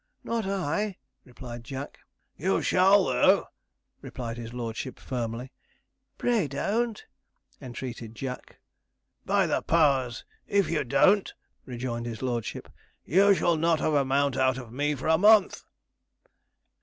'Not 0.23 0.47
I,' 0.47 0.97
replied 1.25 1.63
Jack. 1.63 1.99
'You 2.35 2.63
shall, 2.63 3.03
though,' 3.05 3.45
replied 4.01 4.35
his 4.37 4.51
lordship 4.51 4.97
firmly. 4.97 5.51
'Pray 6.17 6.47
don't!' 6.47 7.05
entreated 7.61 8.15
Jack. 8.15 8.57
'By 9.27 9.45
the 9.45 9.61
powers, 9.61 10.25
if 10.47 10.67
you 10.71 10.83
don't,' 10.83 11.35
rejoined 11.67 12.07
his 12.07 12.23
lordship, 12.23 12.67
'you 13.05 13.35
shall 13.35 13.57
not 13.57 13.79
have 13.79 13.93
a 13.93 14.03
mount 14.03 14.35
out 14.37 14.57
of 14.57 14.73
me 14.73 14.95
for 14.95 15.07
a 15.07 15.19
month.' 15.19 15.63